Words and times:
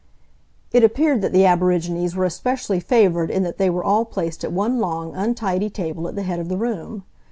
It 0.71 0.83
appeared 0.83 1.21
that 1.21 1.31
the 1.31 1.45
aborigines 1.45 2.15
were 2.15 2.25
especially 2.25 2.79
favored 2.79 3.29
in 3.29 3.43
that 3.43 3.59
they 3.59 3.69
were 3.69 3.83
all 3.83 4.03
placed 4.03 4.43
at 4.43 4.51
one 4.51 4.79
long, 4.79 5.13
untidy 5.13 5.69
table 5.69 6.07
at 6.07 6.15
the 6.15 6.23
head 6.23 6.39
of 6.39 6.49
the 6.49 6.57
room. 6.57 7.03